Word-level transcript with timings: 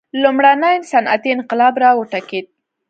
لومړنی 0.21 0.75
صنعتي 0.91 1.29
انقلاب 1.35 1.73
را 1.83 1.89
وټوکېد. 1.95 2.45